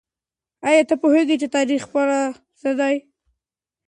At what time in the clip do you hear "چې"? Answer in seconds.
1.41-1.47